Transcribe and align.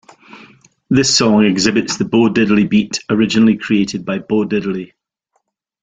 This 0.89 1.15
song 1.15 1.45
exhibits 1.45 1.97
the 1.97 2.05
Bo-Diddley 2.05 2.67
beat 2.67 3.03
originally 3.11 3.55
created 3.55 4.03
by 4.03 4.17
Bo 4.17 4.45
Diddley. 4.47 4.93